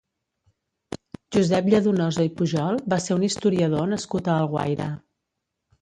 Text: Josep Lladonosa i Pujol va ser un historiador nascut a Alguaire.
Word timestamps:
Josep 1.37 1.69
Lladonosa 1.75 2.27
i 2.29 2.33
Pujol 2.41 2.83
va 2.95 3.01
ser 3.07 3.21
un 3.21 3.29
historiador 3.31 3.89
nascut 3.97 4.35
a 4.35 4.43
Alguaire. 4.43 4.93